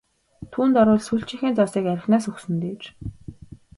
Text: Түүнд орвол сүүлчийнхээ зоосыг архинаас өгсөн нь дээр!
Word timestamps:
Түүнд 0.53 0.75
орвол 0.81 1.01
сүүлчийнхээ 1.05 1.51
зоосыг 1.57 1.85
архинаас 1.93 2.25
өгсөн 2.29 2.53
нь 2.55 2.61
дээр! 2.63 2.83